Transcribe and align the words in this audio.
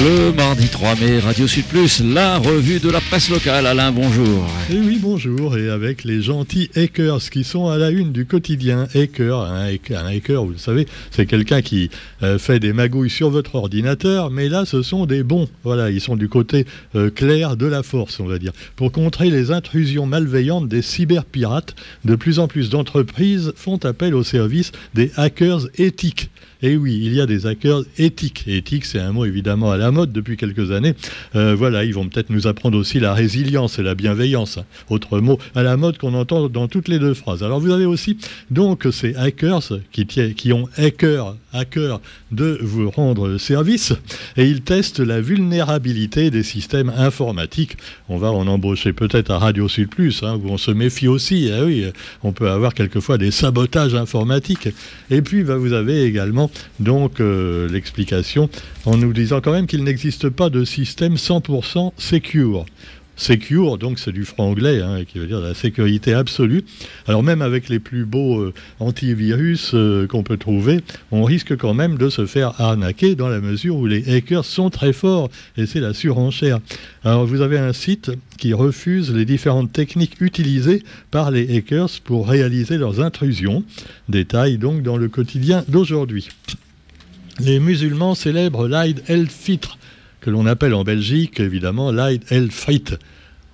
Le 0.00 0.32
mardi 0.32 0.68
3 0.68 0.94
mai, 0.94 1.18
Radio 1.18 1.48
Sud 1.48 1.64
Plus, 1.64 2.04
la 2.04 2.38
revue 2.38 2.78
de 2.78 2.88
la 2.88 3.00
presse 3.00 3.30
locale. 3.30 3.66
Alain, 3.66 3.90
bonjour. 3.90 4.46
Et 4.70 4.78
oui, 4.78 4.96
bonjour. 5.02 5.58
Et 5.58 5.68
avec 5.68 6.04
les 6.04 6.22
gentils 6.22 6.70
hackers 6.76 7.18
qui 7.30 7.42
sont 7.42 7.66
à 7.66 7.78
la 7.78 7.90
une 7.90 8.12
du 8.12 8.24
quotidien. 8.24 8.86
Hacker, 8.94 9.40
un 9.40 9.66
hacker, 10.06 10.44
vous 10.44 10.52
le 10.52 10.56
savez, 10.56 10.86
c'est 11.10 11.26
quelqu'un 11.26 11.62
qui 11.62 11.90
euh, 12.22 12.38
fait 12.38 12.60
des 12.60 12.72
magouilles 12.72 13.10
sur 13.10 13.30
votre 13.30 13.56
ordinateur. 13.56 14.30
Mais 14.30 14.48
là, 14.48 14.64
ce 14.66 14.82
sont 14.82 15.04
des 15.04 15.24
bons. 15.24 15.48
Voilà, 15.64 15.90
ils 15.90 16.00
sont 16.00 16.14
du 16.14 16.28
côté 16.28 16.64
euh, 16.94 17.10
clair 17.10 17.56
de 17.56 17.66
la 17.66 17.82
force, 17.82 18.20
on 18.20 18.26
va 18.26 18.38
dire. 18.38 18.52
Pour 18.76 18.92
contrer 18.92 19.30
les 19.30 19.50
intrusions 19.50 20.06
malveillantes 20.06 20.68
des 20.68 20.82
cyberpirates, 20.82 21.74
de 22.04 22.14
plus 22.14 22.38
en 22.38 22.46
plus 22.46 22.70
d'entreprises 22.70 23.52
font 23.56 23.78
appel 23.78 24.14
au 24.14 24.22
service 24.22 24.70
des 24.94 25.10
hackers 25.16 25.66
éthiques. 25.76 26.30
Et 26.60 26.76
oui, 26.76 27.00
il 27.04 27.14
y 27.14 27.20
a 27.20 27.26
des 27.26 27.46
hackers 27.46 27.82
éthiques. 27.98 28.44
éthique, 28.48 28.84
c'est 28.84 28.98
un 28.98 29.12
mot 29.12 29.24
évidemment 29.24 29.70
à 29.70 29.76
la 29.76 29.92
mode 29.92 30.10
depuis 30.10 30.36
quelques 30.36 30.72
années. 30.72 30.94
Euh, 31.36 31.54
voilà, 31.54 31.84
ils 31.84 31.94
vont 31.94 32.08
peut-être 32.08 32.30
nous 32.30 32.48
apprendre 32.48 32.76
aussi 32.76 32.98
la 32.98 33.14
résilience 33.14 33.78
et 33.78 33.84
la 33.84 33.94
bienveillance. 33.94 34.58
Autre 34.90 35.20
mot 35.20 35.38
à 35.54 35.62
la 35.62 35.76
mode 35.76 35.98
qu'on 35.98 36.14
entend 36.14 36.48
dans 36.48 36.66
toutes 36.66 36.88
les 36.88 36.98
deux 36.98 37.14
phrases. 37.14 37.44
Alors 37.44 37.60
vous 37.60 37.70
avez 37.70 37.86
aussi 37.86 38.18
donc 38.50 38.88
ces 38.90 39.14
hackers 39.14 39.62
qui, 39.92 40.52
ont 40.52 40.68
hacker, 40.76 41.36
hacker 41.52 42.00
de 42.32 42.58
vous 42.60 42.90
rendre 42.90 43.38
service 43.38 43.92
et 44.36 44.44
ils 44.44 44.62
testent 44.62 45.00
la 45.00 45.20
vulnérabilité 45.20 46.32
des 46.32 46.42
systèmes 46.42 46.92
informatiques. 46.96 47.76
On 48.08 48.18
va 48.18 48.32
en 48.32 48.48
embaucher 48.48 48.92
peut-être 48.92 49.30
à 49.30 49.38
Radio 49.38 49.68
Sud 49.68 49.90
Plus, 49.90 50.24
hein, 50.24 50.40
où 50.42 50.48
on 50.48 50.58
se 50.58 50.72
méfie 50.72 51.06
aussi. 51.06 51.50
Eh 51.56 51.62
oui, 51.62 51.84
on 52.24 52.32
peut 52.32 52.50
avoir 52.50 52.74
quelquefois 52.74 53.16
des 53.16 53.30
sabotages 53.30 53.94
informatiques. 53.94 54.68
Et 55.10 55.22
puis 55.22 55.44
bah, 55.44 55.56
vous 55.56 55.72
avez 55.72 56.02
également 56.02 56.47
donc 56.80 57.20
euh, 57.20 57.68
l'explication 57.68 58.48
en 58.84 58.96
nous 58.96 59.12
disant 59.12 59.40
quand 59.40 59.52
même 59.52 59.66
qu'il 59.66 59.84
n'existe 59.84 60.28
pas 60.28 60.50
de 60.50 60.64
système 60.64 61.14
100% 61.14 61.92
secure. 61.96 62.66
Secure, 63.18 63.78
donc 63.78 63.98
c'est 63.98 64.12
du 64.12 64.24
franc 64.24 64.50
anglais, 64.50 64.80
hein, 64.80 65.04
qui 65.04 65.18
veut 65.18 65.26
dire 65.26 65.40
la 65.40 65.52
sécurité 65.52 66.14
absolue. 66.14 66.64
Alors 67.08 67.24
même 67.24 67.42
avec 67.42 67.68
les 67.68 67.80
plus 67.80 68.04
beaux 68.04 68.38
euh, 68.38 68.54
antivirus 68.78 69.72
euh, 69.74 70.06
qu'on 70.06 70.22
peut 70.22 70.36
trouver, 70.36 70.80
on 71.10 71.24
risque 71.24 71.56
quand 71.56 71.74
même 71.74 71.98
de 71.98 72.10
se 72.10 72.26
faire 72.26 72.60
arnaquer 72.60 73.16
dans 73.16 73.28
la 73.28 73.40
mesure 73.40 73.74
où 73.74 73.86
les 73.86 74.08
hackers 74.08 74.44
sont 74.44 74.70
très 74.70 74.92
forts 74.92 75.30
et 75.56 75.66
c'est 75.66 75.80
la 75.80 75.94
surenchère. 75.94 76.60
Alors 77.02 77.26
vous 77.26 77.40
avez 77.40 77.58
un 77.58 77.72
site 77.72 78.12
qui 78.38 78.54
refuse 78.54 79.12
les 79.12 79.24
différentes 79.24 79.72
techniques 79.72 80.20
utilisées 80.20 80.84
par 81.10 81.32
les 81.32 81.56
hackers 81.56 81.90
pour 82.04 82.28
réaliser 82.28 82.78
leurs 82.78 83.00
intrusions. 83.00 83.64
Détail 84.08 84.58
donc 84.58 84.82
dans 84.84 84.96
le 84.96 85.08
quotidien 85.08 85.64
d'aujourd'hui. 85.66 86.28
Les 87.40 87.58
musulmans 87.58 88.14
célèbrent 88.14 88.68
l'Aïd 88.68 89.02
el-Fitr, 89.08 89.76
que 90.20 90.30
l'on 90.30 90.46
appelle 90.46 90.74
en 90.74 90.84
Belgique 90.84 91.40
évidemment 91.40 91.92
l'Aïd 91.92 92.22
el-Frit. 92.30 92.84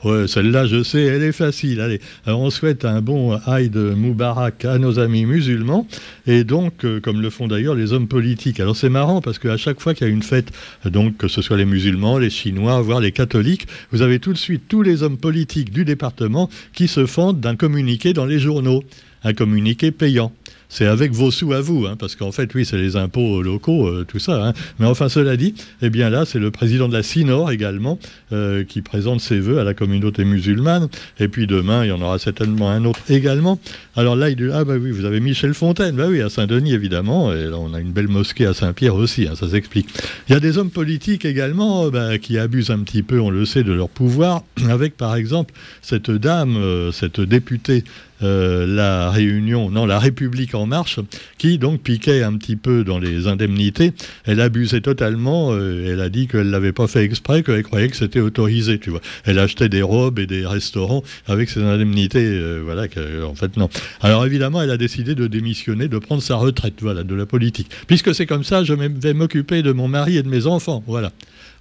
Ouais, 0.05 0.29
celle-là, 0.29 0.67
je 0.67 0.83
sais, 0.83 1.01
elle 1.01 1.23
est 1.23 1.33
facile. 1.33 1.81
Allez, 1.81 1.98
Alors, 2.27 2.41
on 2.41 2.51
souhaite 2.51 2.84
un 2.84 3.01
bon 3.01 3.39
Aïd 3.47 3.75
Moubarak 3.75 4.67
à 4.67 4.77
nos 4.77 4.98
amis 4.98 5.25
musulmans, 5.25 5.87
et 6.27 6.45
donc, 6.45 6.85
euh, 6.85 7.01
comme 7.01 7.23
le 7.23 7.31
font 7.31 7.48
d'ailleurs 7.48 7.75
les 7.75 7.95
hommes 7.95 8.07
politiques. 8.07 8.61
Alors, 8.61 8.77
c'est 8.77 8.91
marrant 8.91 9.23
parce 9.23 9.39
qu'à 9.39 9.57
chaque 9.57 9.81
fois 9.81 9.95
qu'il 9.95 10.07
y 10.07 10.11
a 10.11 10.12
une 10.12 10.23
fête, 10.23 10.53
donc 10.85 11.17
que 11.17 11.27
ce 11.27 11.41
soit 11.41 11.57
les 11.57 11.65
musulmans, 11.65 12.19
les 12.19 12.29
chinois, 12.29 12.83
voire 12.83 13.01
les 13.01 13.12
catholiques, 13.12 13.67
vous 13.92 14.03
avez 14.03 14.19
tout 14.19 14.35
de 14.35 14.39
suite 14.39 14.65
tous 14.69 14.83
les 14.83 15.03
hommes 15.03 15.17
politiques 15.17 15.73
du 15.73 15.87
département 15.87 16.51
qui 16.75 16.87
se 16.87 17.07
fendent 17.07 17.41
d'un 17.41 17.57
communiqué 17.57 18.12
dans 18.12 18.27
les 18.27 18.39
journaux, 18.39 18.85
un 19.23 19.33
communiqué 19.33 19.91
payant 19.91 20.33
c'est 20.75 20.86
avec 20.86 21.12
vos 21.12 21.30
sous 21.30 21.53
à 21.53 21.61
vous, 21.61 21.86
hein, 21.86 21.94
parce 21.97 22.17
qu'en 22.17 22.33
fait, 22.33 22.53
oui, 22.53 22.64
c'est 22.64 22.77
les 22.77 22.97
impôts 22.97 23.42
locaux, 23.42 23.86
euh, 23.86 24.05
tout 24.05 24.19
ça. 24.19 24.44
Hein. 24.44 24.53
Mais 24.80 24.86
enfin, 24.86 25.08
cela 25.08 25.36
dit, 25.36 25.55
eh 25.83 25.89
bien 25.89 26.11
là, 26.11 26.25
c'est 26.25 26.41
le 26.41 26.50
président 26.50 26.89
de 26.89 26.92
la 26.92 27.05
CINOR 27.05 27.53
également 27.53 27.97
euh, 28.33 28.64
qui 28.64 28.83
présente 28.83 29.20
ses 29.20 29.39
voeux 29.39 29.61
à 29.61 29.64
la 29.64 29.72
communauté 29.72 30.25
musulmane. 30.25 30.89
Et 31.20 31.28
puis 31.28 31.47
demain, 31.47 31.84
il 31.84 31.91
y 31.91 31.92
en 31.92 32.02
aura 32.02 32.19
certainement 32.19 32.70
un 32.70 32.84
autre 32.86 32.98
également. 33.08 33.61
Alors 33.97 34.17
là, 34.17 34.29
il 34.30 34.36
dit 34.36 34.45
Ah, 34.52 34.64
bah 34.64 34.74
oui, 34.80 34.91
vous 34.91 35.05
avez 35.05 35.20
Michel 35.20 35.55
Fontaine. 35.55 35.95
Bah 35.95 36.07
oui, 36.08 36.20
à 36.20 36.29
Saint-Denis, 36.29 36.73
évidemment. 36.73 37.33
Et 37.33 37.45
là, 37.45 37.58
on 37.58 37.74
a 37.74 37.80
une 37.80 37.92
belle 37.92 38.08
mosquée 38.08 38.46
à 38.46 38.55
Saint-Pierre 38.55 38.96
aussi, 38.96 39.29
hein, 39.29 39.35
ça 39.36 39.48
s'explique. 39.48 39.89
Il 40.29 40.33
y 40.33 40.36
a 40.36 40.41
des 40.41 40.58
hommes 40.58 40.70
politiques 40.70 41.24
également 41.24 41.89
bah, 41.91 42.18
qui 42.18 42.39
abusent 42.39 42.70
un 42.70 42.80
petit 42.80 43.02
peu, 43.02 43.20
on 43.20 43.30
le 43.30 43.45
sait, 43.45 43.63
de 43.63 43.73
leur 43.73 43.89
pouvoir, 43.89 44.42
avec 44.68 44.96
par 44.96 45.14
exemple 45.14 45.55
cette 45.80 46.11
dame, 46.11 46.57
euh, 46.57 46.91
cette 46.91 47.20
députée 47.20 47.85
euh, 48.23 48.67
la 48.67 49.11
Réunion, 49.11 49.70
non, 49.70 49.86
la 49.86 49.98
République 49.98 50.55
en 50.55 50.67
marche, 50.67 51.01
qui 51.36 51.58
donc 51.58 51.83
piquait 51.83 52.23
un 52.23 52.36
petit 52.36 52.57
peu 52.57 52.85
dans 52.85 52.98
les 52.98 53.27
indemnités. 53.27 53.92
Elle 54.24 54.41
abusait 54.41 54.80
totalement. 54.80 55.51
Euh, 55.52 55.92
elle 55.92 56.01
a 56.01 56.08
dit 56.08 56.29
qu'elle 56.29 56.51
l'avait 56.51 56.73
pas 56.73 56.86
fait 56.86 57.05
exprès, 57.05 57.42
qu'elle 57.42 57.63
croyait 57.63 57.89
que 57.89 57.97
c'était 57.97 58.20
autorisé. 58.20 58.79
Tu 58.79 58.91
vois, 58.91 59.01
elle 59.24 59.39
achetait 59.39 59.68
des 59.68 59.83
robes 59.83 60.18
et 60.18 60.27
des 60.27 60.47
restaurants 60.47 61.02
avec 61.27 61.51
ses 61.51 61.63
indemnités. 61.63 62.24
Euh, 62.24 62.63
voilà, 62.64 62.86
en 63.27 63.35
fait 63.35 63.57
non. 63.57 63.68
Alors 64.00 64.24
évidemment, 64.27 64.62
elle 64.62 64.70
a 64.70 64.77
décidé 64.77 65.14
de 65.14 65.27
démissionner, 65.27 65.89
de 65.89 65.98
prendre 65.98 66.22
sa 66.22 66.36
retraite, 66.36 66.74
voilà, 66.80 67.02
de 67.02 67.14
la 67.14 67.27
politique. 67.27 67.70
Puisque 67.86 68.14
c'est 68.14 68.27
comme 68.27 68.45
ça, 68.45 68.64
je 68.64 68.74
vais 68.74 69.14
m'occuper 69.14 69.62
de 69.62 69.72
mon 69.72 69.89
mari 69.89 70.17
et 70.17 70.22
de 70.22 70.28
mes 70.28 70.46
enfants. 70.46 70.83
Voilà. 70.86 71.12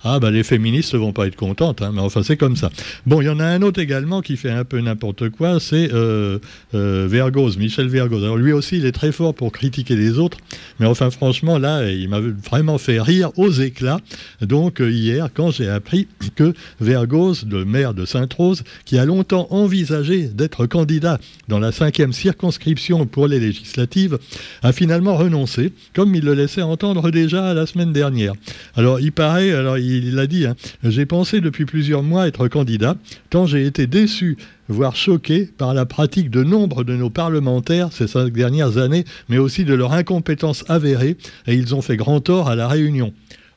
Ah, 0.05 0.19
bah 0.19 0.31
les 0.31 0.43
féministes 0.43 0.93
ne 0.93 0.99
vont 0.99 1.13
pas 1.13 1.27
être 1.27 1.37
contentes, 1.37 1.81
hein, 1.81 1.91
mais 1.93 2.01
enfin, 2.01 2.23
c'est 2.23 2.35
comme 2.35 2.57
ça. 2.57 2.69
Bon, 3.05 3.21
il 3.21 3.25
y 3.25 3.29
en 3.29 3.39
a 3.39 3.45
un 3.45 3.61
autre 3.61 3.79
également 3.79 4.21
qui 4.21 4.35
fait 4.35 4.49
un 4.49 4.65
peu 4.65 4.81
n'importe 4.81 5.29
quoi, 5.29 5.61
c'est 5.61 5.93
euh, 5.93 6.39
euh, 6.73 7.55
Michel 7.57 7.87
Vergos. 7.87 8.17
Alors, 8.23 8.35
lui 8.35 8.51
aussi, 8.51 8.77
il 8.77 8.85
est 8.85 8.91
très 8.91 9.13
fort 9.13 9.33
pour 9.33 9.53
critiquer 9.53 9.95
les 9.95 10.19
autres, 10.19 10.37
mais 10.79 10.85
enfin, 10.85 11.09
franchement, 11.09 11.57
là, 11.57 11.89
il 11.89 12.09
m'a 12.09 12.19
vraiment 12.19 12.77
fait 12.77 12.99
rire 12.99 13.31
aux 13.37 13.51
éclats. 13.51 13.99
Donc, 14.41 14.81
euh, 14.81 14.91
hier, 14.91 15.29
quand 15.33 15.51
j'ai 15.51 15.69
appris 15.69 16.07
que 16.35 16.53
Vergos, 16.81 17.45
le 17.49 17.63
maire 17.63 17.93
de 17.93 18.05
Sainte-Rose, 18.05 18.63
qui 18.83 18.97
a 18.97 19.05
longtemps 19.05 19.47
envisagé 19.51 20.23
d'être 20.27 20.65
candidat 20.65 21.17
dans 21.47 21.59
la 21.59 21.71
cinquième 21.71 22.11
circonscription 22.11 23.05
pour 23.05 23.27
les 23.27 23.39
législatives, 23.39 24.17
a 24.63 24.73
finalement 24.73 25.15
renoncé, 25.15 25.71
comme 25.93 26.13
il 26.13 26.25
le 26.25 26.33
laissait 26.33 26.61
entendre 26.61 27.09
déjà 27.09 27.53
la 27.53 27.65
semaine 27.65 27.93
dernière. 27.93 28.33
Alors, 28.75 28.99
il 28.99 29.13
paraît, 29.13 29.51
alors, 29.51 29.77
il 29.77 29.92
il 29.97 30.15
l'a 30.15 30.27
dit, 30.27 30.45
hein. 30.45 30.55
j'ai 30.83 31.05
pensé 31.05 31.41
depuis 31.41 31.65
plusieurs 31.65 32.03
mois 32.03 32.27
être 32.27 32.47
candidat, 32.47 32.95
tant 33.29 33.45
j'ai 33.45 33.65
été 33.65 33.87
déçu, 33.87 34.37
voire 34.69 34.95
choqué 34.95 35.45
par 35.45 35.73
la 35.73 35.85
pratique 35.85 36.29
de 36.29 36.43
nombre 36.43 36.83
de 36.83 36.95
nos 36.95 37.09
parlementaires 37.09 37.91
ces 37.91 38.07
cinq 38.07 38.31
dernières 38.31 38.77
années, 38.77 39.05
mais 39.29 39.37
aussi 39.37 39.65
de 39.65 39.73
leur 39.73 39.93
incompétence 39.93 40.63
avérée, 40.69 41.17
et 41.47 41.55
ils 41.55 41.75
ont 41.75 41.81
fait 41.81 41.97
grand 41.97 42.21
tort 42.21 42.49
à 42.49 42.55
la 42.55 42.67
Réunion. 42.67 43.13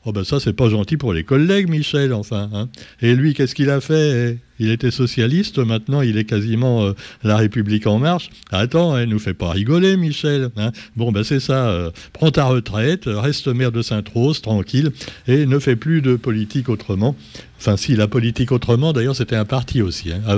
Oh 0.09 0.13
ben 0.13 0.23
ça, 0.23 0.39
c'est 0.39 0.53
pas 0.53 0.69
gentil 0.69 0.97
pour 0.97 1.13
les 1.13 1.25
collègues, 1.25 1.69
Michel, 1.69 2.13
enfin. 2.13 2.49
Hein. 2.55 2.69
Et 3.03 3.17
lui, 3.17 3.35
qu'est-ce 3.35 3.57
qu'il 3.57 3.71
a 3.71 3.81
fait 3.81 4.39
Il 4.61 4.71
était 4.71 4.93
socialiste, 4.93 5.59
maintenant 5.59 6.01
il 6.01 6.17
est 6.17 6.25
quasiment 6.25 6.85
euh, 6.85 6.93
La 7.25 7.37
République 7.37 7.89
en 7.89 7.99
marche. 7.99 8.31
Attends, 8.53 8.97
elle 8.97 9.09
nous 9.09 9.19
fait 9.19 9.35
pas 9.35 9.51
rigoler, 9.51 9.97
Michel. 9.97 10.51
Hein. 10.57 10.71
Bon, 10.95 11.11
ben 11.11 11.25
c'est 11.25 11.41
ça, 11.41 11.71
euh, 11.71 11.91
prends 12.13 12.31
ta 12.31 12.45
retraite, 12.45 13.07
reste 13.07 13.49
maire 13.49 13.73
de 13.73 13.83
Sainte-Rose, 13.83 14.43
tranquille, 14.43 14.93
et 15.27 15.45
ne 15.45 15.59
fais 15.59 15.75
plus 15.75 16.03
de 16.03 16.15
politique 16.15 16.69
autrement. 16.69 17.17
Enfin, 17.59 17.77
si, 17.77 17.97
la 17.97 18.07
politique 18.07 18.53
autrement, 18.53 18.93
d'ailleurs, 18.93 19.17
c'était 19.17 19.35
un 19.35 19.45
parti 19.45 19.83
aussi. 19.83 20.13
Hein. 20.13 20.21
Ah 20.29 20.37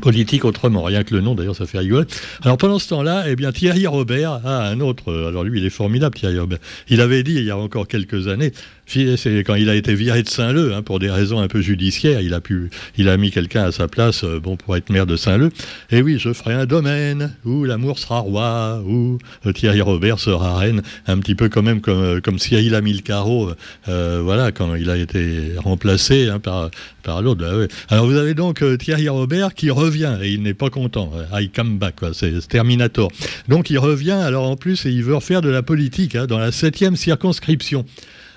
politique 0.00 0.44
autrement. 0.44 0.82
Rien 0.82 1.04
que 1.04 1.14
le 1.14 1.20
nom, 1.20 1.34
d'ailleurs, 1.34 1.56
ça 1.56 1.66
fait 1.66 1.78
rigoler. 1.78 2.06
Alors 2.42 2.56
pendant 2.56 2.78
ce 2.78 2.88
temps-là, 2.88 3.24
eh 3.26 3.36
bien 3.36 3.52
Thierry 3.52 3.86
Robert 3.86 4.40
a 4.44 4.68
un 4.68 4.80
autre. 4.80 5.10
Euh, 5.10 5.28
alors 5.28 5.44
lui, 5.44 5.60
il 5.60 5.66
est 5.66 5.70
formidable, 5.70 6.16
Thierry 6.16 6.38
Robert. 6.38 6.58
Il 6.88 7.00
avait 7.00 7.22
dit 7.22 7.34
il 7.34 7.44
y 7.44 7.50
a 7.50 7.56
encore 7.56 7.88
quelques 7.88 8.28
années, 8.28 8.52
quand 8.86 9.54
il 9.54 9.68
a 9.68 9.74
été 9.74 9.94
viré 9.94 10.22
de 10.22 10.28
Saint-Leu 10.28 10.74
hein, 10.74 10.82
pour 10.82 10.98
des 10.98 11.10
raisons 11.10 11.40
un 11.40 11.48
peu 11.48 11.60
judiciaires, 11.60 12.20
il 12.20 12.34
a 12.34 12.40
pu, 12.40 12.70
il 12.96 13.08
a 13.08 13.16
mis 13.16 13.30
quelqu'un 13.30 13.64
à 13.64 13.72
sa 13.72 13.88
place, 13.88 14.24
euh, 14.24 14.40
bon 14.40 14.56
pour 14.56 14.76
être 14.76 14.90
maire 14.90 15.06
de 15.06 15.16
Saint-Leu. 15.16 15.50
Et 15.90 16.02
oui, 16.02 16.18
je 16.18 16.32
ferai 16.32 16.54
un 16.54 16.66
domaine 16.66 17.34
où 17.44 17.64
l'amour 17.64 17.98
sera 17.98 18.18
roi, 18.18 18.82
où 18.86 19.18
euh, 19.46 19.52
Thierry 19.52 19.80
Robert 19.80 20.18
sera 20.18 20.58
reine, 20.58 20.82
un 21.06 21.18
petit 21.18 21.34
peu 21.34 21.48
quand 21.48 21.62
même 21.62 21.80
comme 21.80 22.20
comme 22.20 22.38
Cyril 22.38 22.74
a 22.74 22.80
mis 22.80 22.92
le 22.92 23.02
carreau, 23.02 23.50
voilà 23.86 24.52
quand 24.52 24.74
il 24.74 24.90
a 24.90 24.96
été 24.96 25.52
remplacé 25.56 26.28
hein, 26.28 26.38
par 26.38 26.70
par 27.02 27.22
l'autre. 27.22 27.40
Bah 27.40 27.66
alors 27.88 28.06
vous 28.06 28.16
avez 28.16 28.34
donc 28.34 28.62
Thierry 28.78 29.08
Robert 29.08 29.54
qui 29.54 29.70
revient 29.70 30.18
et 30.22 30.32
il 30.32 30.42
n'est 30.42 30.54
pas 30.54 30.70
content. 30.70 31.12
I 31.32 31.48
come 31.50 31.78
back, 31.78 31.96
c'est 32.12 32.46
Terminator. 32.48 33.10
Donc 33.48 33.70
il 33.70 33.78
revient, 33.78 34.12
alors 34.12 34.48
en 34.48 34.56
plus, 34.56 34.86
et 34.86 34.90
il 34.90 35.02
veut 35.02 35.14
refaire 35.14 35.42
de 35.42 35.48
la 35.48 35.62
politique 35.62 36.14
hein, 36.14 36.26
dans 36.26 36.38
la 36.38 36.52
septième 36.52 36.96
circonscription. 36.96 37.84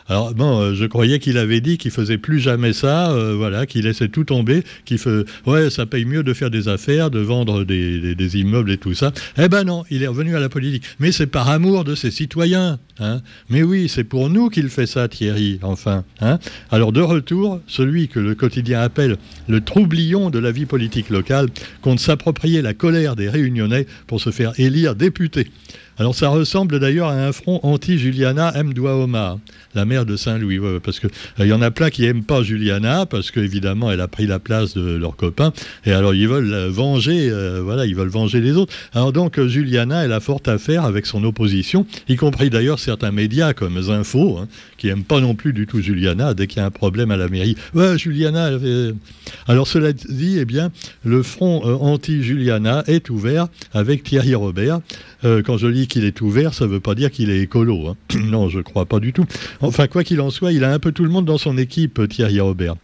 Alors 0.09 0.33
bon, 0.33 0.61
euh, 0.61 0.73
je 0.73 0.85
croyais 0.85 1.19
qu'il 1.19 1.37
avait 1.37 1.59
dit 1.59 1.77
qu'il 1.77 1.91
faisait 1.91 2.17
plus 2.17 2.39
jamais 2.39 2.71
ça, 2.71 3.11
euh, 3.11 3.35
voilà, 3.35 3.65
qu'il 3.65 3.83
laissait 3.83 4.07
tout 4.07 4.23
tomber, 4.23 4.63
qu'il 4.85 4.97
fait, 4.97 5.25
ouais, 5.45 5.69
ça 5.69 5.85
paye 5.85 6.05
mieux 6.05 6.23
de 6.23 6.33
faire 6.33 6.49
des 6.49 6.69
affaires, 6.69 7.11
de 7.11 7.19
vendre 7.19 7.65
des, 7.65 8.37
immeubles 8.37 8.71
et 8.71 8.77
tout 8.77 8.93
ça. 8.93 9.11
Eh 9.37 9.49
ben 9.49 9.63
non, 9.63 9.83
il 9.89 10.03
est 10.03 10.07
revenu 10.07 10.35
à 10.35 10.39
la 10.39 10.49
politique. 10.49 10.83
Mais 10.99 11.11
c'est 11.11 11.27
par 11.27 11.49
amour 11.49 11.83
de 11.83 11.95
ses 11.95 12.11
citoyens. 12.11 12.79
Hein. 12.99 13.21
Mais 13.49 13.63
oui, 13.63 13.89
c'est 13.89 14.03
pour 14.03 14.29
nous 14.29 14.49
qu'il 14.49 14.69
fait 14.69 14.85
ça, 14.85 15.07
Thierry, 15.07 15.59
enfin. 15.61 16.03
Hein. 16.21 16.39
Alors 16.71 16.91
de 16.91 17.01
retour, 17.01 17.59
celui 17.67 18.07
que 18.07 18.19
le 18.19 18.35
quotidien 18.35 18.81
appelle 18.81 19.17
le 19.47 19.61
troublion 19.61 20.29
de 20.29 20.39
la 20.39 20.51
vie 20.51 20.65
politique 20.65 21.09
locale 21.09 21.47
compte 21.81 21.99
s'approprier 21.99 22.61
la 22.61 22.73
colère 22.73 23.15
des 23.15 23.29
réunionnais 23.29 23.87
pour 24.07 24.21
se 24.21 24.31
faire 24.31 24.53
élire 24.57 24.95
député. 24.95 25.47
Alors 25.99 26.13
ça 26.13 26.29
ressemble 26.29 26.79
d'ailleurs 26.79 27.07
à 27.07 27.13
un 27.13 27.31
front 27.31 27.59
anti-Juliana 27.63 28.53
M. 28.55 28.71
La 29.73 29.85
mère 29.85 30.05
de 30.05 30.15
Saint-Louis, 30.15 30.59
parce 30.83 30.99
qu'il 30.99 31.09
euh, 31.39 31.47
y 31.47 31.53
en 31.53 31.61
a 31.61 31.71
plein 31.71 31.89
qui 31.89 32.03
n'aiment 32.03 32.23
pas 32.23 32.43
Juliana, 32.43 33.07
parce 33.07 33.31
qu'évidemment 33.31 33.91
elle 33.91 34.01
a 34.01 34.07
pris 34.07 34.27
la 34.27 34.37
place 34.37 34.75
de 34.75 34.95
leur 34.95 35.15
copain, 35.15 35.53
et 35.85 35.93
alors 35.93 36.13
ils 36.13 36.27
veulent 36.27 36.67
venger, 36.69 37.29
euh, 37.31 37.61
voilà, 37.63 37.85
ils 37.85 37.95
veulent 37.95 38.09
venger 38.09 38.41
les 38.41 38.57
autres. 38.57 38.73
Alors 38.93 39.11
donc 39.11 39.41
Juliana, 39.41 40.05
elle 40.05 40.13
a 40.13 40.19
fort 40.19 40.41
à 40.45 40.59
faire 40.59 40.85
avec 40.85 41.07
son 41.07 41.23
opposition, 41.23 41.87
y 42.07 42.15
compris 42.15 42.51
d'ailleurs 42.51 42.79
certains 42.79 43.11
médias 43.11 43.53
comme 43.53 43.81
Zinfo, 43.81 44.37
hein, 44.37 44.47
qui 44.77 44.87
n'aiment 44.87 45.03
pas 45.03 45.19
non 45.19 45.33
plus 45.33 45.53
du 45.53 45.65
tout 45.65 45.81
Juliana, 45.81 46.35
dès 46.35 46.45
qu'il 46.45 46.59
y 46.59 46.61
a 46.61 46.65
un 46.65 46.71
problème 46.71 47.09
à 47.09 47.17
la 47.17 47.27
mairie. 47.27 47.55
Ouais, 47.73 47.97
Juliana, 47.97 48.51
alors 49.47 49.67
cela 49.67 49.93
dit, 49.93 50.37
eh 50.39 50.45
bien, 50.45 50.71
le 51.03 51.23
front 51.23 51.63
euh, 51.65 51.73
anti-Juliana 51.75 52.83
est 52.87 53.09
ouvert 53.09 53.47
avec 53.73 54.03
Thierry 54.03 54.35
Robert. 54.35 54.79
Quand 55.23 55.57
je 55.57 55.67
lis 55.67 55.87
qu'il 55.87 56.05
est 56.05 56.21
ouvert, 56.21 56.53
ça 56.53 56.65
ne 56.65 56.71
veut 56.71 56.79
pas 56.79 56.95
dire 56.95 57.11
qu'il 57.11 57.29
est 57.29 57.39
écolo. 57.39 57.87
Hein. 57.87 57.95
non, 58.25 58.49
je 58.49 58.57
ne 58.57 58.63
crois 58.63 58.85
pas 58.85 58.99
du 58.99 59.13
tout. 59.13 59.25
Enfin, 59.61 59.87
quoi 59.87 60.03
qu'il 60.03 60.21
en 60.21 60.29
soit, 60.29 60.51
il 60.51 60.63
a 60.63 60.73
un 60.73 60.79
peu 60.79 60.91
tout 60.91 61.03
le 61.03 61.09
monde 61.09 61.25
dans 61.25 61.37
son 61.37 61.57
équipe, 61.57 62.07
Thierry 62.07 62.39
Robert. 62.39 62.75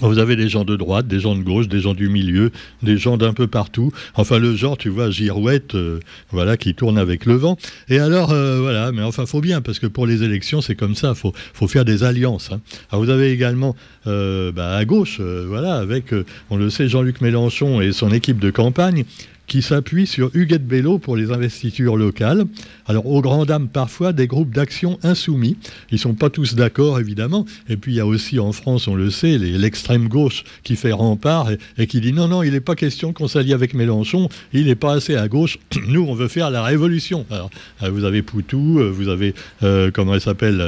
Vous 0.00 0.18
avez 0.18 0.36
des 0.36 0.48
gens 0.48 0.64
de 0.64 0.76
droite, 0.76 1.08
des 1.08 1.18
gens 1.18 1.34
de 1.34 1.42
gauche, 1.42 1.66
des 1.66 1.80
gens 1.80 1.94
du 1.94 2.08
milieu, 2.08 2.50
des 2.82 2.98
gens 2.98 3.16
d'un 3.16 3.32
peu 3.32 3.46
partout. 3.46 3.90
Enfin, 4.14 4.38
le 4.38 4.54
genre, 4.54 4.76
tu 4.76 4.90
vois, 4.90 5.10
girouette, 5.10 5.74
euh, 5.74 5.98
voilà, 6.30 6.56
qui 6.56 6.74
tourne 6.74 6.98
avec 6.98 7.24
le 7.24 7.34
vent. 7.34 7.56
Et 7.88 7.98
alors, 7.98 8.30
euh, 8.30 8.58
voilà, 8.60 8.92
mais 8.92 9.02
enfin, 9.02 9.26
faut 9.26 9.40
bien, 9.40 9.60
parce 9.60 9.78
que 9.78 9.86
pour 9.86 10.06
les 10.06 10.22
élections, 10.22 10.60
c'est 10.60 10.76
comme 10.76 10.94
ça, 10.94 11.14
faut, 11.14 11.32
faut 11.54 11.68
faire 11.68 11.84
des 11.84 12.04
alliances. 12.04 12.50
Hein. 12.52 12.60
Alors, 12.90 13.02
vous 13.02 13.10
avez 13.10 13.32
également, 13.32 13.74
euh, 14.06 14.52
bah, 14.52 14.76
à 14.76 14.84
gauche, 14.84 15.20
voilà, 15.20 15.76
avec, 15.76 16.14
on 16.50 16.56
le 16.56 16.70
sait, 16.70 16.88
Jean-Luc 16.88 17.20
Mélenchon 17.20 17.80
et 17.80 17.92
son 17.92 18.12
équipe 18.12 18.38
de 18.38 18.50
campagne, 18.50 19.04
qui 19.48 19.62
s'appuie 19.62 20.06
sur 20.06 20.30
Huguette 20.34 20.66
Bello 20.66 20.98
pour 20.98 21.16
les 21.16 21.32
investitures 21.32 21.96
locales. 21.96 22.44
Alors, 22.86 23.06
aux 23.06 23.20
grand 23.22 23.46
dames 23.46 23.68
parfois 23.68 24.12
des 24.12 24.26
groupes 24.26 24.54
d'action 24.54 24.98
insoumis. 25.02 25.56
Ils 25.90 25.94
ne 25.94 26.00
sont 26.00 26.14
pas 26.14 26.30
tous 26.30 26.54
d'accord, 26.54 27.00
évidemment. 27.00 27.46
Et 27.68 27.76
puis, 27.76 27.92
il 27.92 27.96
y 27.96 28.00
a 28.00 28.06
aussi 28.06 28.38
en 28.38 28.52
France, 28.52 28.86
on 28.86 28.94
le 28.94 29.10
sait, 29.10 29.38
l'extrême 29.38 30.08
gauche 30.08 30.44
qui 30.62 30.76
fait 30.76 30.92
rempart 30.92 31.48
et, 31.78 31.86
qui 31.86 32.00
dit 32.00 32.12
non, 32.12 32.28
non, 32.28 32.42
il 32.42 32.52
n'est 32.52 32.60
pas 32.60 32.74
question 32.74 33.12
qu'on 33.12 33.26
s'allie 33.26 33.54
avec 33.54 33.74
Mélenchon, 33.74 34.28
il 34.52 34.66
n'est 34.66 34.74
pas 34.74 34.92
assez 34.92 35.16
à 35.16 35.26
gauche. 35.28 35.58
Nous, 35.88 36.04
on 36.06 36.14
veut 36.14 36.28
faire 36.28 36.50
la 36.50 36.62
révolution. 36.62 37.24
Alors, 37.30 37.50
euh, 37.82 37.90
vous 37.90 38.04
avez 38.04 38.22
Poutou, 38.22 38.78
euh, 38.78 38.90
vous 38.90 39.08
avez, 39.08 39.34
euh, 39.62 39.90
comment 39.90 40.14
elle 40.14 40.20
s'appelle, 40.20 40.62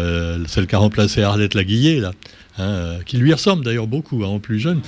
celle 0.47 0.67
qui 0.67 0.75
a 0.75 0.79
remplacé 0.79 1.23
Arlette 1.23 1.55
Laguillet, 1.55 2.01
là. 2.01 2.13
Hein, 2.59 2.99
qui 3.07 3.17
lui 3.17 3.33
ressemble 3.33 3.65
d'ailleurs 3.65 3.87
beaucoup, 3.87 4.25
hein, 4.25 4.29
en 4.29 4.39
plus 4.39 4.59
jeune. 4.59 4.81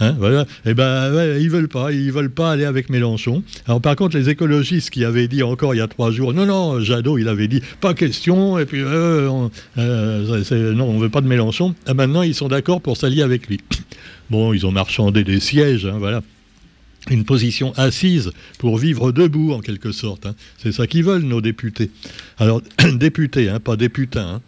Hein, 0.00 0.14
voilà. 0.18 0.46
Eh 0.64 0.74
ben, 0.74 1.38
ils 1.38 1.50
veulent 1.50 1.68
pas, 1.68 1.92
ils 1.92 2.10
veulent 2.10 2.30
pas 2.30 2.52
aller 2.52 2.64
avec 2.64 2.88
Mélenchon. 2.88 3.42
Alors 3.66 3.80
par 3.80 3.96
contre, 3.96 4.16
les 4.16 4.30
écologistes 4.30 4.90
qui 4.90 5.04
avaient 5.04 5.28
dit 5.28 5.42
encore 5.42 5.74
il 5.74 5.78
y 5.78 5.82
a 5.82 5.88
trois 5.88 6.10
jours, 6.10 6.32
non, 6.32 6.46
non, 6.46 6.80
Jadot, 6.80 7.18
il 7.18 7.28
avait 7.28 7.48
dit 7.48 7.62
pas 7.80 7.94
question, 7.94 8.58
et 8.58 8.64
puis 8.64 8.80
euh, 8.80 9.28
on, 9.28 9.50
euh, 9.78 10.72
non, 10.74 10.86
on 10.88 10.98
veut 10.98 11.10
pas 11.10 11.20
de 11.20 11.28
Mélenchon. 11.28 11.74
Et 11.86 11.94
maintenant, 11.94 12.22
ils 12.22 12.34
sont 12.34 12.48
d'accord 12.48 12.80
pour 12.80 12.96
s'allier 12.96 13.22
avec 13.22 13.46
lui. 13.46 13.60
Bon, 14.30 14.52
ils 14.52 14.64
ont 14.64 14.70
marchandé 14.70 15.24
des 15.24 15.40
sièges, 15.40 15.86
hein, 15.86 15.96
voilà 15.98 16.22
une 17.08 17.24
position 17.24 17.72
assise 17.76 18.30
pour 18.58 18.76
vivre 18.78 19.10
debout 19.10 19.52
en 19.52 19.60
quelque 19.60 19.90
sorte. 19.90 20.26
Hein. 20.26 20.34
C'est 20.58 20.72
ça 20.72 20.86
qu'ils 20.86 21.04
veulent 21.04 21.22
nos 21.22 21.40
députés. 21.40 21.90
Alors 22.38 22.60
députés, 22.94 23.48
hein, 23.48 23.60
pas 23.60 23.76
députins. 23.76 24.40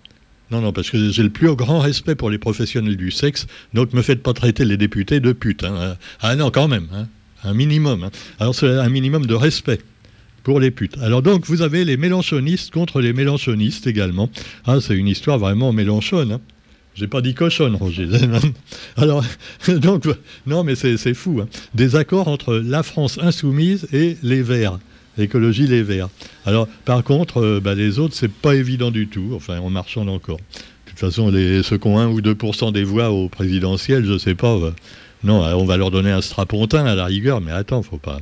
Non, 0.53 0.61
non, 0.61 0.73
parce 0.75 0.91
que 0.91 1.11
j'ai 1.11 1.23
le 1.23 1.31
plus 1.31 1.55
grand 1.57 1.81
respect 1.81 2.15
pour 2.15 2.29
les 2.29 2.37
professionnels 2.37 2.99
du 2.99 3.11
sexe, 3.11 3.47
donc 3.73 3.95
me 3.95 4.03
faites 4.03 4.23
pas 4.23 4.35
traiter 4.35 4.67
les 4.67 4.77
députés 4.77 5.19
de 5.19 5.33
pute. 5.33 5.65
Hein. 5.65 5.97
Ah 6.21 6.37
non, 6.37 6.51
quand 6.51 6.69
même, 6.69 6.89
hein. 6.93 7.09
un 7.43 7.55
minimum. 7.55 8.05
Hein. 8.05 8.11
Alors 8.39 8.55
c'est 8.55 8.69
un 8.69 8.89
minimum 8.91 9.25
de 9.25 9.35
respect 9.35 9.81
pour 10.43 10.61
les 10.61 10.71
putes. 10.71 10.99
Alors 10.99 11.23
donc 11.23 11.47
vous 11.47 11.63
avez 11.63 11.87
les 11.87 11.97
mélanchonistes 11.97 12.71
contre 12.71 13.01
les 13.01 13.15
mélanchonistes 13.15 13.87
également. 13.87 14.29
Ah, 14.67 14.83
c'est 14.83 14.95
une 14.95 15.09
histoire 15.09 15.39
vraiment 15.39 15.73
mélanchonne. 15.73 16.39
J'ai 16.95 17.09
pas 17.09 17.23
dit 17.23 17.33
cochonne, 17.33 17.75
Roger. 17.75 18.07
Alors, 18.99 19.25
donc, 19.69 20.05
non, 20.47 20.63
mais 20.63 20.75
c'est 20.75 21.15
fou. 21.15 21.41
Des 21.73 21.97
accords 21.97 22.29
entre 22.29 22.57
la 22.57 22.83
France 22.83 23.19
insoumise 23.23 23.89
et 23.95 24.19
les 24.23 24.43
Verts 24.43 24.79
écologie 25.19 25.67
les 25.67 25.83
verts. 25.83 26.09
Alors, 26.47 26.69
par 26.85 27.05
contre, 27.05 27.39
euh, 27.39 27.61
bah, 27.61 27.75
les 27.75 27.99
autres, 27.99 28.15
c'est 28.15 28.31
pas 28.31 28.55
évident 28.55 28.91
du 28.91 29.09
tout, 29.09 29.33
enfin, 29.35 29.61
on 29.63 29.71
marchande 29.71 30.09
encore. 30.09 30.39
De 30.39 30.91
toute 30.91 30.99
façon, 30.99 31.31
les, 31.31 31.63
ceux 31.63 31.79
qui 31.79 31.87
ont 31.87 31.99
1 31.99 32.09
ou 32.09 32.21
2% 32.21 32.73
des 32.73 32.85
voix 32.85 33.11
au 33.11 33.29
présidentiel, 33.29 34.05
je 34.05 34.19
sais 34.19 34.35
pas. 34.35 34.59
non, 35.25 35.43
euh, 35.45 35.55
on 35.55 35.65
va 35.65 35.77
leur 35.77 35.91
donner 35.91 36.11
un 36.11 36.21
strapontin 36.21 36.85
à 36.85 36.95
la 36.95 37.07
rigueur, 37.07 37.41
mais 37.41 37.53
attends, 37.53 37.83
faut 37.83 37.97
pas. 37.97 38.21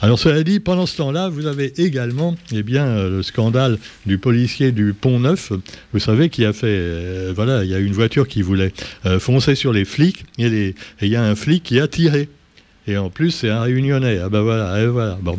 Alors, 0.00 0.18
cela 0.18 0.42
dit, 0.42 0.58
pendant 0.58 0.86
ce 0.86 0.96
temps-là, 0.96 1.28
vous 1.28 1.46
avez 1.46 1.72
également 1.80 2.36
eh 2.52 2.62
bien, 2.62 2.84
euh, 2.86 3.18
le 3.18 3.22
scandale 3.22 3.78
du 4.06 4.18
policier 4.18 4.72
du 4.72 4.92
Pont 4.92 5.20
Neuf. 5.20 5.52
Vous 5.92 6.00
savez, 6.00 6.30
qui 6.30 6.44
a 6.44 6.52
fait. 6.52 7.32
voilà, 7.32 7.64
il 7.64 7.70
y 7.70 7.74
a 7.74 7.78
une 7.78 7.92
voiture 7.92 8.26
qui 8.26 8.42
voulait 8.42 8.72
foncer 9.18 9.54
sur 9.54 9.72
les 9.72 9.84
flics, 9.84 10.24
et 10.38 10.74
il 11.02 11.08
y 11.08 11.16
a 11.16 11.22
un 11.22 11.34
flic 11.34 11.62
qui 11.62 11.78
a 11.78 11.86
tiré. 11.86 12.28
Et 12.90 12.98
en 12.98 13.08
plus, 13.08 13.30
c'est 13.30 13.50
un 13.50 13.60
réunionnais. 13.60 14.18
Ah 14.18 14.28
ben 14.28 14.40
voilà, 14.40 14.82
et 14.82 14.86
voilà. 14.88 15.16
Bon, 15.22 15.38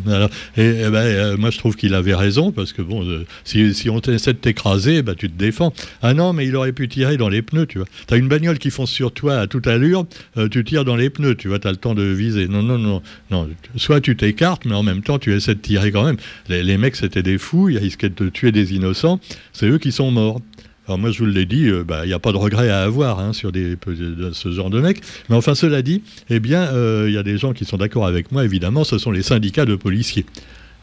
et, 0.56 0.72
ben, 0.72 0.94
euh, 0.94 1.36
moi, 1.36 1.50
je 1.50 1.58
trouve 1.58 1.76
qu'il 1.76 1.94
avait 1.94 2.14
raison, 2.14 2.50
parce 2.50 2.72
que 2.72 2.80
bon, 2.80 3.04
euh, 3.04 3.26
si, 3.44 3.90
on 3.90 4.00
essaie 4.00 4.32
de 4.32 4.38
t'écraser, 4.38 5.02
ben, 5.02 5.14
tu 5.14 5.28
te 5.28 5.36
défends. 5.36 5.74
Ah 6.00 6.14
non, 6.14 6.32
mais 6.32 6.46
il 6.46 6.56
aurait 6.56 6.72
pu 6.72 6.88
tirer 6.88 7.18
dans 7.18 7.28
les 7.28 7.42
pneus, 7.42 7.66
tu 7.66 7.76
vois. 7.76 7.86
Tu 8.08 8.14
as 8.14 8.16
une 8.16 8.28
bagnole 8.28 8.58
qui 8.58 8.70
fonce 8.70 8.90
sur 8.90 9.12
toi 9.12 9.38
à 9.38 9.46
toute 9.46 9.66
allure, 9.66 10.06
euh, 10.38 10.48
tu 10.48 10.64
tires 10.64 10.86
dans 10.86 10.96
les 10.96 11.10
pneus, 11.10 11.34
tu 11.34 11.48
vois, 11.48 11.58
tu 11.58 11.68
as 11.68 11.72
le 11.72 11.76
temps 11.76 11.94
de 11.94 12.02
viser. 12.02 12.48
Non, 12.48 12.62
non, 12.62 12.78
non. 12.78 13.02
non. 13.30 13.48
Soit 13.76 14.00
tu 14.00 14.16
t'écartes, 14.16 14.64
mais 14.64 14.74
en 14.74 14.82
même 14.82 15.02
temps, 15.02 15.18
tu 15.18 15.34
essaies 15.34 15.54
de 15.54 15.60
tirer 15.60 15.92
quand 15.92 16.04
même. 16.04 16.16
Les, 16.48 16.62
les 16.62 16.78
mecs, 16.78 16.96
c'était 16.96 17.22
des 17.22 17.36
fous, 17.36 17.68
ils 17.68 17.78
risquaient 17.78 18.08
de 18.08 18.28
tuer 18.30 18.50
des 18.50 18.74
innocents. 18.74 19.20
C'est 19.52 19.66
eux 19.66 19.78
qui 19.78 19.92
sont 19.92 20.10
morts. 20.10 20.40
Alors 20.92 21.00
moi, 21.00 21.10
je 21.10 21.20
vous 21.20 21.30
l'ai 21.30 21.46
dit, 21.46 21.68
euh, 21.68 21.84
bah, 21.84 22.04
il 22.04 22.08
n'y 22.08 22.12
a 22.12 22.18
pas 22.18 22.32
de 22.32 22.36
regret 22.36 22.68
à 22.68 22.82
avoir 22.82 23.18
hein, 23.18 23.32
sur 23.32 23.50
ce 23.50 24.52
genre 24.52 24.68
de 24.68 24.78
mecs. 24.78 25.00
Mais 25.30 25.36
enfin, 25.36 25.54
cela 25.54 25.80
dit, 25.80 26.02
eh 26.28 26.38
bien, 26.38 26.64
euh, 26.64 27.06
il 27.08 27.14
y 27.14 27.16
a 27.16 27.22
des 27.22 27.38
gens 27.38 27.54
qui 27.54 27.64
sont 27.64 27.78
d'accord 27.78 28.06
avec 28.06 28.30
moi, 28.30 28.44
évidemment, 28.44 28.84
ce 28.84 28.98
sont 28.98 29.10
les 29.10 29.22
syndicats 29.22 29.64
de 29.64 29.74
policiers. 29.74 30.26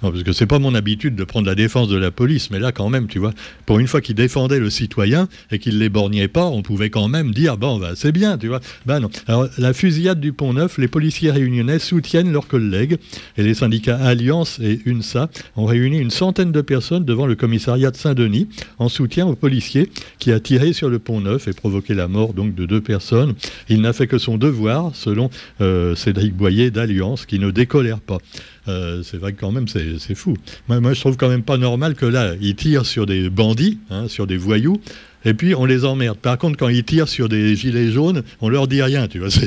Parce 0.01 0.23
que 0.23 0.31
c'est 0.31 0.45
pas 0.45 0.59
mon 0.59 0.75
habitude 0.75 1.15
de 1.15 1.23
prendre 1.23 1.47
la 1.47 1.55
défense 1.55 1.87
de 1.87 1.97
la 1.97 2.11
police, 2.11 2.51
mais 2.51 2.59
là 2.59 2.71
quand 2.71 2.89
même, 2.89 3.07
tu 3.07 3.19
vois, 3.19 3.33
pour 3.65 3.79
une 3.79 3.87
fois 3.87 4.01
qu'ils 4.01 4.15
défendaient 4.15 4.59
le 4.59 4.69
citoyen 4.69 5.27
et 5.51 5.59
qu'ils 5.59 5.79
l'éborgnaient 5.79 6.27
pas, 6.27 6.45
on 6.45 6.61
pouvait 6.61 6.89
quand 6.89 7.07
même 7.07 7.31
dire 7.31 7.57
bon, 7.57 7.77
bah, 7.79 7.91
c'est 7.95 8.11
bien, 8.11 8.37
tu 8.37 8.47
vois. 8.47 8.59
Ben 8.85 8.99
non. 8.99 9.09
Alors 9.27 9.47
la 9.57 9.73
fusillade 9.73 10.19
du 10.19 10.33
Pont 10.33 10.53
Neuf, 10.53 10.77
les 10.77 10.87
policiers 10.87 11.31
réunionnais 11.31 11.79
soutiennent 11.79 12.31
leurs 12.31 12.47
collègues 12.47 12.97
et 13.37 13.43
les 13.43 13.53
syndicats 13.53 13.97
Alliance 13.97 14.59
et 14.59 14.79
UNSA 14.85 15.29
ont 15.55 15.65
réuni 15.65 15.99
une 15.99 16.11
centaine 16.11 16.51
de 16.51 16.61
personnes 16.61 17.05
devant 17.05 17.25
le 17.25 17.35
commissariat 17.35 17.91
de 17.91 17.97
Saint-Denis 17.97 18.47
en 18.77 18.89
soutien 18.89 19.27
aux 19.27 19.35
policiers 19.35 19.89
qui 20.19 20.31
a 20.31 20.39
tiré 20.39 20.73
sur 20.73 20.89
le 20.89 20.99
Pont 20.99 21.21
Neuf 21.21 21.47
et 21.47 21.53
provoqué 21.53 21.93
la 21.93 22.07
mort 22.07 22.33
donc 22.33 22.55
de 22.55 22.65
deux 22.65 22.81
personnes. 22.81 23.35
Il 23.67 23.81
n'a 23.81 23.93
fait 23.93 24.07
que 24.07 24.17
son 24.17 24.37
devoir, 24.37 24.95
selon 24.95 25.29
euh, 25.61 25.95
Cédric 25.95 26.33
Boyer 26.35 26.71
d'Alliance, 26.71 27.25
qui 27.25 27.39
ne 27.39 27.51
décolère 27.51 27.99
pas. 27.99 28.19
Euh, 28.67 29.01
c'est 29.03 29.17
vrai 29.17 29.33
que 29.33 29.39
quand 29.39 29.51
même, 29.51 29.67
c'est 29.67 29.88
fou. 30.15 30.35
Moi, 30.67 30.79
moi, 30.79 30.93
je 30.93 30.99
trouve 30.99 31.17
quand 31.17 31.29
même 31.29 31.43
pas 31.43 31.57
normal 31.57 31.95
que 31.95 32.05
là, 32.05 32.33
ils 32.41 32.55
tirent 32.55 32.85
sur 32.85 33.05
des 33.05 33.29
bandits, 33.29 33.79
hein, 33.89 34.07
sur 34.07 34.27
des 34.27 34.37
voyous, 34.37 34.81
et 35.25 35.33
puis 35.33 35.55
on 35.55 35.65
les 35.65 35.85
emmerde. 35.85 36.17
Par 36.17 36.37
contre, 36.37 36.57
quand 36.57 36.69
ils 36.69 36.83
tirent 36.83 37.07
sur 37.07 37.29
des 37.29 37.55
gilets 37.55 37.91
jaunes, 37.91 38.23
on 38.41 38.49
leur 38.49 38.67
dit 38.67 38.81
rien, 38.81 39.07
tu 39.07 39.19
vois. 39.19 39.29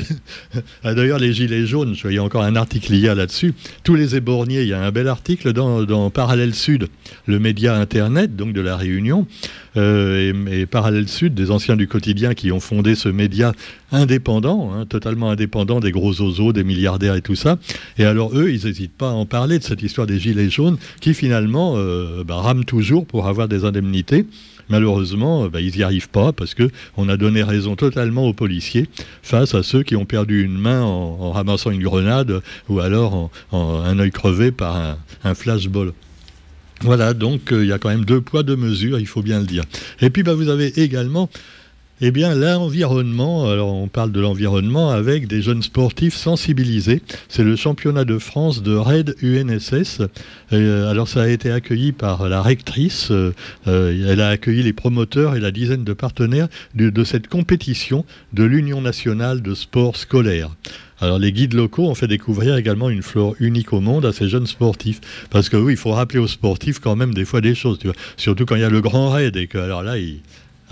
Ah, 0.83 0.93
d'ailleurs, 0.93 1.19
les 1.19 1.33
gilets 1.33 1.65
jaunes, 1.65 1.95
il 2.03 2.13
y 2.13 2.17
a 2.17 2.23
encore 2.23 2.43
un 2.43 2.55
article 2.55 2.93
hier 2.93 3.15
là-dessus. 3.15 3.53
Tous 3.83 3.95
les 3.95 4.15
éborgnés, 4.15 4.61
il 4.61 4.67
y 4.67 4.73
a 4.73 4.81
un 4.81 4.91
bel 4.91 5.07
article 5.07 5.53
dans, 5.53 6.09
Parallèle 6.09 6.53
Sud, 6.53 6.87
le 7.25 7.39
média 7.39 7.75
internet, 7.75 8.35
donc 8.35 8.53
de 8.53 8.61
la 8.61 8.75
Réunion, 8.75 9.25
euh, 9.77 10.33
et, 10.51 10.65
Parallèle 10.65 11.07
Sud, 11.07 11.33
des 11.33 11.51
anciens 11.51 11.75
du 11.75 11.87
quotidien 11.87 12.33
qui 12.33 12.51
ont 12.51 12.59
fondé 12.59 12.95
ce 12.95 13.09
média 13.09 13.53
indépendant, 13.91 14.71
hein, 14.73 14.85
totalement 14.85 15.29
indépendant 15.29 15.79
des 15.79 15.91
gros 15.91 16.21
oiseaux, 16.21 16.53
des 16.53 16.63
milliardaires 16.63 17.15
et 17.15 17.21
tout 17.21 17.35
ça. 17.35 17.57
Et 17.97 18.05
alors 18.05 18.37
eux, 18.37 18.51
ils 18.51 18.65
n'hésitent 18.65 18.97
pas 18.97 19.09
à 19.09 19.13
en 19.13 19.25
parler 19.25 19.59
de 19.59 19.63
cette 19.63 19.81
histoire 19.81 20.07
des 20.07 20.19
gilets 20.19 20.49
jaunes 20.49 20.77
qui 20.99 21.13
finalement 21.13 21.75
euh, 21.77 22.23
bah, 22.23 22.35
rament 22.35 22.65
toujours 22.65 23.05
pour 23.05 23.27
avoir 23.27 23.47
des 23.47 23.65
indemnités. 23.65 24.25
Malheureusement, 24.69 25.47
bah, 25.47 25.61
ils 25.61 25.75
n'y 25.75 25.83
arrivent 25.83 26.09
pas 26.09 26.31
parce 26.31 26.55
qu'on 26.55 27.09
a 27.09 27.17
donné 27.17 27.43
raison 27.43 27.75
totalement 27.75 28.27
aux 28.27 28.33
policiers 28.33 28.87
face 29.21 29.53
à 29.55 29.63
ceux 29.63 29.83
qui 29.83 29.95
ont 29.95 30.05
perdu 30.05 30.43
une 30.43 30.57
main 30.57 30.81
en, 30.81 31.31
ramassant 31.31 31.71
une 31.71 31.83
grenade 31.83 32.41
ou 32.69 32.79
alors 32.79 33.29
un 33.51 33.99
œil 33.99 34.11
crevé 34.11 34.51
par 34.51 34.75
un, 34.75 34.97
un 35.23 35.33
flashball. 35.33 35.93
Voilà, 36.83 37.13
donc 37.13 37.51
euh, 37.51 37.63
il 37.63 37.69
y 37.69 37.71
a 37.71 37.77
quand 37.77 37.89
même 37.89 38.03
deux 38.03 38.19
poids, 38.19 38.43
deux 38.43 38.57
mesures, 38.57 38.99
il 38.99 39.07
faut 39.07 39.21
bien 39.21 39.39
le 39.39 39.45
dire. 39.45 39.63
Et 40.01 40.09
puis 40.09 40.21
bah, 40.21 40.33
vous 40.33 40.49
avez 40.49 40.67
également 40.81 41.29
eh 42.01 42.11
bien, 42.11 42.33
l'environnement, 42.33 43.49
alors 43.49 43.71
on 43.73 43.87
parle 43.87 44.11
de 44.11 44.19
l'environnement 44.19 44.89
avec 44.89 45.27
des 45.27 45.41
jeunes 45.43 45.61
sportifs 45.61 46.15
sensibilisés. 46.15 47.01
C'est 47.29 47.43
le 47.43 47.55
championnat 47.55 48.03
de 48.03 48.17
France 48.17 48.63
de 48.63 48.75
RAID 48.75 49.15
UNSS. 49.21 50.01
Euh, 50.53 50.89
alors 50.89 51.07
ça 51.07 51.21
a 51.21 51.27
été 51.27 51.51
accueilli 51.51 51.91
par 51.91 52.27
la 52.27 52.41
rectrice. 52.41 53.11
Euh, 53.11 53.33
euh, 53.67 54.11
elle 54.11 54.21
a 54.21 54.29
accueilli 54.29 54.63
les 54.63 54.73
promoteurs 54.73 55.35
et 55.35 55.39
la 55.39 55.51
dizaine 55.51 55.83
de 55.83 55.93
partenaires 55.93 56.47
de, 56.73 57.03
cette 57.03 57.27
compétition 57.27 58.05
de 58.33 58.43
l'Union 58.43 58.81
nationale 58.81 59.41
de 59.43 59.53
sport 59.53 59.95
scolaire. 59.95 60.49
Alors 60.99 61.19
les 61.19 61.31
guides 61.31 61.53
locaux 61.53 61.87
ont 61.87 61.95
fait 61.95 62.07
découvrir 62.07 62.57
également 62.57 62.89
une 62.89 63.03
flore 63.03 63.35
unique 63.39 63.71
au 63.71 63.81
monde 63.81 64.05
à 64.05 64.13
ces 64.13 64.27
jeunes 64.27 64.47
sportifs. 64.47 64.99
Parce 65.29 65.47
que 65.47 65.57
oui, 65.57 65.73
il 65.73 65.77
faut 65.77 65.91
rappeler 65.91 66.19
aux 66.19 66.27
sportifs 66.27 66.79
quand 66.79 66.95
même 66.95 67.13
des 67.13 67.25
fois 67.25 67.39
des 67.39 67.53
choses. 67.53 67.77
Surtout 68.17 68.45
quand 68.45 68.55
il 68.55 68.61
y 68.61 68.65
a 68.65 68.69
le 68.69 68.81
grand 68.81 69.09
raid 69.11 69.37
et 69.37 69.45
que 69.45 69.59
alors 69.59 69.83
là, 69.83 69.99
ils 69.99 70.21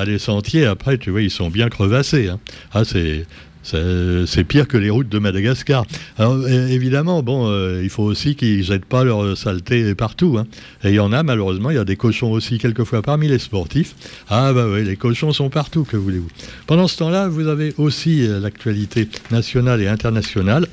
les 0.05 0.19
sentiers, 0.19 0.65
après, 0.65 0.97
tu 0.97 1.11
vois, 1.11 1.21
ils 1.21 1.31
sont 1.31 1.49
bien 1.49 1.69
crevassés. 1.69 2.29
Hein. 2.29 2.39
Ah, 2.73 2.83
c'est. 2.85 3.25
C'est 3.63 4.43
pire 4.43 4.67
que 4.67 4.75
les 4.75 4.89
routes 4.89 5.07
de 5.07 5.19
Madagascar. 5.19 5.85
Alors 6.17 6.47
évidemment, 6.47 7.21
bon, 7.21 7.47
euh, 7.47 7.81
il 7.83 7.89
faut 7.89 8.01
aussi 8.01 8.35
qu'ils 8.35 8.63
jettent 8.63 8.85
pas 8.85 9.03
leur 9.03 9.37
saleté 9.37 9.93
partout. 9.93 10.37
Hein. 10.39 10.47
Et 10.83 10.89
il 10.89 10.95
y 10.95 10.99
en 10.99 11.13
a 11.13 11.21
malheureusement, 11.21 11.69
il 11.69 11.75
y 11.75 11.79
a 11.79 11.85
des 11.85 11.95
cochons 11.95 12.31
aussi 12.31 12.57
quelquefois 12.57 13.03
parmi 13.03 13.27
les 13.27 13.37
sportifs. 13.37 13.93
Ah 14.29 14.51
bah 14.51 14.65
oui, 14.67 14.83
les 14.83 14.95
cochons 14.95 15.31
sont 15.31 15.49
partout, 15.49 15.83
que 15.83 15.95
voulez-vous. 15.95 16.29
Pendant 16.65 16.87
ce 16.87 16.97
temps-là, 16.97 17.27
vous 17.27 17.47
avez 17.47 17.75
aussi 17.77 18.25
euh, 18.25 18.39
l'actualité 18.39 19.07
nationale 19.29 19.79
et 19.81 19.87
internationale. 19.87 20.65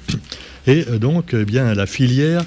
Et 0.69 0.85
euh, 0.87 0.99
donc, 0.99 1.33
eh 1.33 1.47
bien, 1.47 1.75
la 1.75 1.87
filière 1.87 2.45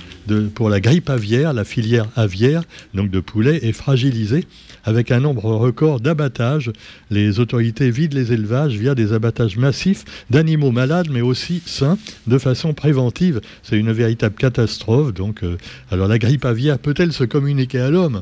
pour 0.53 0.69
la 0.69 0.79
grippe 0.79 1.09
aviaire, 1.09 1.53
la 1.53 1.63
filière 1.63 2.07
aviaire, 2.15 2.61
donc 2.93 3.09
de 3.09 3.19
poulet, 3.19 3.59
est 3.63 3.71
fragilisée 3.71 4.45
avec 4.83 5.11
un 5.11 5.19
nombre 5.19 5.45
record 5.55 5.99
d'abattages. 5.99 6.71
Les 7.09 7.39
autorités 7.39 7.89
vident 7.89 8.15
les 8.15 8.31
élevages 8.31 8.75
via 8.75 8.93
des 8.93 9.11
abattages 9.11 9.57
massifs 9.57 10.05
d'animaux 10.29 10.71
malades, 10.71 11.07
mais 11.09 11.21
aussi 11.21 11.63
sains, 11.65 11.97
de 12.27 12.37
façon 12.37 12.75
préventive. 12.75 13.41
C'est 13.63 13.77
une 13.77 13.91
véritable 13.91 14.35
catastrophe. 14.35 15.13
Donc, 15.15 15.43
euh, 15.43 15.57
alors 15.89 16.07
la 16.07 16.19
grippe 16.19 16.45
aviaire 16.45 16.77
peut-elle 16.77 17.13
se 17.13 17.23
communiquer 17.23 17.79
à 17.79 17.89
l'homme? 17.89 18.21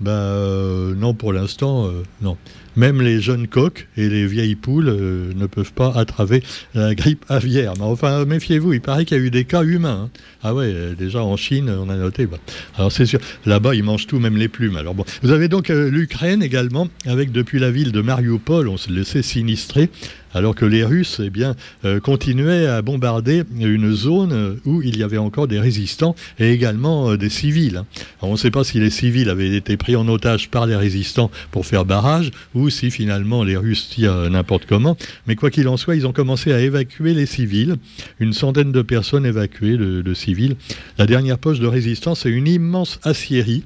Ben 0.00 0.94
non, 0.96 1.12
pour 1.12 1.32
l'instant, 1.32 1.90
non. 2.22 2.38
Même 2.76 3.02
les 3.02 3.20
jeunes 3.20 3.48
coqs 3.48 3.88
et 3.96 4.08
les 4.08 4.26
vieilles 4.26 4.54
poules 4.54 4.88
euh, 4.88 5.32
ne 5.34 5.46
peuvent 5.46 5.72
pas 5.72 5.92
attraver 5.96 6.42
la 6.74 6.94
grippe 6.94 7.24
aviaire. 7.28 7.74
Mais 7.78 7.84
enfin, 7.84 8.24
méfiez-vous, 8.24 8.72
il 8.72 8.80
paraît 8.80 9.04
qu'il 9.04 9.16
y 9.16 9.20
a 9.20 9.22
eu 9.22 9.30
des 9.30 9.44
cas 9.44 9.62
humains. 9.62 10.08
Hein. 10.14 10.20
Ah 10.42 10.54
ouais, 10.54 10.72
euh, 10.72 10.94
déjà 10.94 11.22
en 11.22 11.36
Chine, 11.36 11.70
on 11.70 11.88
a 11.88 11.96
noté. 11.96 12.26
Bah. 12.26 12.38
Alors 12.76 12.92
c'est 12.92 13.06
sûr, 13.06 13.20
là-bas, 13.46 13.74
ils 13.74 13.82
mangent 13.82 14.06
tout, 14.06 14.18
même 14.18 14.36
les 14.36 14.48
plumes. 14.48 14.76
Alors 14.76 14.94
bon, 14.94 15.04
vous 15.22 15.30
avez 15.30 15.48
donc 15.48 15.70
euh, 15.70 15.90
l'Ukraine 15.90 16.42
également, 16.42 16.88
avec 17.06 17.32
depuis 17.32 17.58
la 17.58 17.70
ville 17.70 17.92
de 17.92 18.00
Mariupol, 18.00 18.68
on 18.68 18.76
se 18.76 18.90
laissait 18.90 19.22
sinistrer 19.22 19.90
alors 20.34 20.54
que 20.54 20.64
les 20.64 20.84
Russes 20.84 21.20
eh 21.24 21.30
bien, 21.30 21.54
euh, 21.84 22.00
continuaient 22.00 22.66
à 22.66 22.82
bombarder 22.82 23.44
une 23.58 23.92
zone 23.92 24.58
où 24.64 24.82
il 24.82 24.98
y 24.98 25.02
avait 25.02 25.18
encore 25.18 25.48
des 25.48 25.58
résistants 25.58 26.14
et 26.38 26.50
également 26.50 27.10
euh, 27.10 27.16
des 27.16 27.30
civils. 27.30 27.78
Hein. 27.78 27.86
on 28.22 28.32
ne 28.32 28.36
sait 28.36 28.50
pas 28.50 28.64
si 28.64 28.80
les 28.80 28.90
civils 28.90 29.28
avaient 29.30 29.56
été 29.56 29.76
pris 29.76 29.96
en 29.96 30.06
otage 30.08 30.50
par 30.50 30.66
les 30.66 30.76
résistants 30.76 31.30
pour 31.50 31.66
faire 31.66 31.84
barrage 31.84 32.30
ou 32.54 32.70
si 32.70 32.90
finalement 32.90 33.44
les 33.44 33.56
Russes 33.56 33.88
tirent 33.90 34.30
n'importe 34.30 34.66
comment. 34.66 34.96
Mais 35.26 35.36
quoi 35.36 35.50
qu'il 35.50 35.68
en 35.68 35.76
soit, 35.76 35.96
ils 35.96 36.06
ont 36.06 36.12
commencé 36.12 36.52
à 36.52 36.60
évacuer 36.60 37.14
les 37.14 37.26
civils. 37.26 37.76
Une 38.18 38.32
centaine 38.32 38.72
de 38.72 38.82
personnes 38.82 39.26
évacuées 39.26 39.76
de, 39.76 40.14
civils. 40.14 40.56
La 40.98 41.06
dernière 41.06 41.38
poche 41.38 41.60
de 41.60 41.66
résistance, 41.66 42.20
c'est 42.20 42.30
une 42.30 42.48
immense 42.48 42.98
aciérie. 43.02 43.64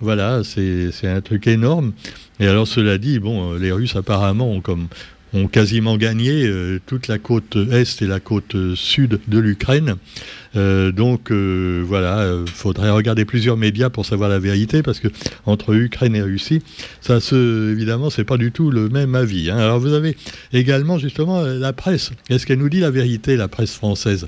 Voilà, 0.00 0.42
c'est 0.44 0.92
un 1.04 1.20
truc 1.22 1.46
énorme. 1.46 1.92
Et 2.38 2.46
alors, 2.46 2.68
cela 2.68 2.98
dit, 2.98 3.18
bon, 3.18 3.54
euh, 3.54 3.58
les 3.58 3.72
Russes 3.72 3.96
apparemment 3.96 4.50
ont 4.52 4.60
comme 4.60 4.88
ont 5.34 5.48
quasiment 5.48 5.96
gagné 5.96 6.46
euh, 6.46 6.80
toute 6.86 7.08
la 7.08 7.18
côte 7.18 7.56
est 7.56 8.02
et 8.02 8.06
la 8.06 8.20
côte 8.20 8.56
sud 8.74 9.20
de 9.26 9.38
l'Ukraine. 9.38 9.96
Euh, 10.54 10.92
donc 10.92 11.30
euh, 11.30 11.82
voilà, 11.86 12.42
il 12.46 12.50
faudrait 12.50 12.90
regarder 12.90 13.24
plusieurs 13.24 13.56
médias 13.56 13.90
pour 13.90 14.06
savoir 14.06 14.30
la 14.30 14.38
vérité, 14.38 14.82
parce 14.82 15.00
que 15.00 15.08
entre 15.44 15.74
Ukraine 15.74 16.14
et 16.14 16.22
Russie, 16.22 16.62
ça 17.00 17.20
se, 17.20 17.72
évidemment, 17.72 18.10
c'est 18.10 18.24
pas 18.24 18.38
du 18.38 18.52
tout 18.52 18.70
le 18.70 18.88
même 18.88 19.14
avis. 19.14 19.50
Hein. 19.50 19.58
Alors 19.58 19.80
vous 19.80 19.92
avez 19.92 20.16
également 20.52 20.98
justement 20.98 21.42
la 21.42 21.72
presse. 21.72 22.10
Est-ce 22.30 22.46
qu'elle 22.46 22.58
nous 22.58 22.68
dit 22.68 22.80
la 22.80 22.90
vérité, 22.90 23.36
la 23.36 23.48
presse 23.48 23.74
française? 23.74 24.26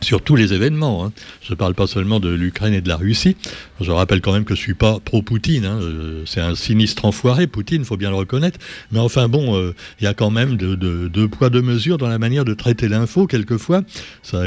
Sur 0.00 0.22
tous 0.22 0.36
les 0.36 0.52
événements. 0.52 1.04
Hein. 1.04 1.12
Je 1.42 1.52
ne 1.52 1.56
parle 1.56 1.74
pas 1.74 1.86
seulement 1.86 2.20
de 2.20 2.30
l'Ukraine 2.30 2.74
et 2.74 2.80
de 2.80 2.88
la 2.88 2.96
Russie. 2.96 3.36
Je 3.80 3.90
rappelle 3.90 4.20
quand 4.20 4.32
même 4.32 4.44
que 4.44 4.54
je 4.54 4.60
ne 4.60 4.64
suis 4.64 4.74
pas 4.74 4.98
pro-Poutine. 5.00 5.64
Hein. 5.64 5.78
Euh, 5.82 6.22
c'est 6.26 6.40
un 6.40 6.54
sinistre 6.54 7.04
enfoiré, 7.04 7.46
Poutine, 7.46 7.82
il 7.82 7.84
faut 7.84 7.96
bien 7.96 8.10
le 8.10 8.16
reconnaître. 8.16 8.58
Mais 8.92 8.98
enfin 8.98 9.28
bon, 9.28 9.56
euh, 9.56 9.74
il 10.00 10.04
y 10.04 10.06
a 10.06 10.14
quand 10.14 10.30
même 10.30 10.56
deux 10.56 11.28
poids, 11.28 11.50
deux 11.50 11.62
mesures 11.62 11.98
dans 11.98 12.08
la 12.08 12.18
manière 12.18 12.44
de 12.44 12.54
traiter 12.54 12.88
l'info, 12.88 13.26
quelquefois. 13.26 13.82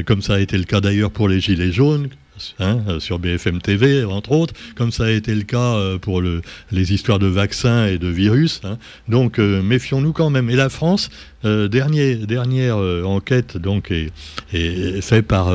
Comme 0.06 0.22
ça 0.22 0.36
a 0.36 0.40
été 0.40 0.58
le 0.58 0.64
cas 0.64 0.82
d'ailleurs 0.82 1.12
pour 1.12 1.28
les 1.28 1.40
Gilets 1.40 1.72
jaunes, 1.72 2.10
Hein, 2.60 2.82
euh, 2.88 3.00
sur 3.00 3.20
BFM 3.20 3.62
TV, 3.62 4.04
entre 4.04 4.32
autres, 4.32 4.54
comme 4.76 4.92
ça 4.92 5.06
a 5.06 5.12
été 5.12 5.36
le 5.36 5.44
cas 5.44 5.76
euh, 5.76 6.00
pour 6.00 6.20
le, 6.20 6.42
les 6.72 6.92
histoires 6.92 7.20
de 7.20 7.28
vaccins 7.28 7.86
et 7.86 8.00
de 8.00 8.08
virus. 8.08 8.62
Hein. 8.64 8.78
Donc 9.08 9.40
euh, 9.40 9.62
méfions-nous 9.62 10.14
quand 10.14 10.32
même. 10.32 10.50
Et 10.50 10.56
la 10.56 10.70
France, 10.70 11.10
dernière 11.44 12.78
enquête 13.06 13.58
donc 13.58 13.92
est, 13.92 15.02
faite 15.02 15.28
par 15.28 15.52